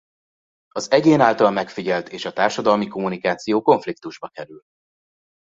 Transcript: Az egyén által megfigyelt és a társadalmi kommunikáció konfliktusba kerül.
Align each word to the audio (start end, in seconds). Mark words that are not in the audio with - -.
Az 0.69 0.91
egyén 0.91 1.19
által 1.19 1.51
megfigyelt 1.51 2.09
és 2.09 2.25
a 2.25 2.33
társadalmi 2.33 2.87
kommunikáció 2.87 3.61
konfliktusba 3.61 4.27
kerül. 4.27 4.61